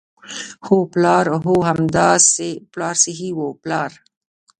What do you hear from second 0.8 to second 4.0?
پلار، هو همداسې پلار صحیح وو، پلار.